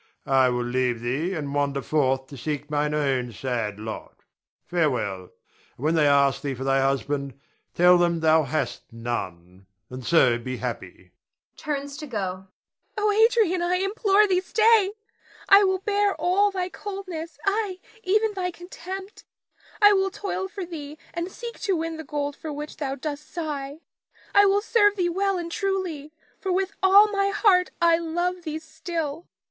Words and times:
I 0.25 0.49
will 0.49 0.63
leave 0.63 1.01
thee 1.01 1.35
and 1.35 1.53
wander 1.53 1.83
forth 1.83 2.25
to 2.29 2.35
seek 2.35 2.71
mine 2.71 2.95
own 2.95 3.31
sad 3.31 3.79
lot. 3.79 4.23
Farewell, 4.65 5.25
and 5.29 5.29
when 5.77 5.93
they 5.93 6.07
ask 6.07 6.41
thee 6.41 6.55
for 6.55 6.63
thy 6.63 6.81
husband, 6.81 7.39
tell 7.75 7.99
them 7.99 8.19
thou 8.19 8.41
hast 8.41 8.91
none, 8.91 9.67
and 9.91 10.03
so 10.03 10.39
be 10.39 10.57
happy 10.57 11.11
[turns 11.55 11.97
to 11.97 12.07
go]. 12.07 12.17
Nina. 12.33 12.47
Oh, 12.97 13.11
Adrian, 13.11 13.61
I 13.61 13.75
implore 13.75 14.25
thee 14.27 14.41
stay. 14.41 14.93
I 15.47 15.63
will 15.63 15.77
bear 15.77 16.15
all 16.15 16.49
thy 16.49 16.67
coldness, 16.67 17.37
ay 17.45 17.77
even 18.03 18.33
thy 18.33 18.49
contempt. 18.49 19.23
I 19.83 19.93
will 19.93 20.09
toil 20.09 20.47
for 20.47 20.65
thee 20.65 20.97
and 21.13 21.31
seek 21.31 21.59
to 21.59 21.75
win 21.75 21.97
the 21.97 22.03
gold 22.03 22.35
for 22.35 22.51
which 22.51 22.77
thou 22.77 22.95
dost 22.95 23.31
sigh, 23.31 23.81
I 24.33 24.47
will 24.47 24.61
serve 24.61 24.95
thee 24.95 25.09
well 25.09 25.37
and 25.37 25.51
truly, 25.51 26.11
for 26.39 26.51
with 26.51 26.71
all 26.81 27.11
my 27.11 27.29
heart 27.29 27.69
I 27.79 27.99
love 27.99 28.41
thee 28.41 28.57
still. 28.57 29.27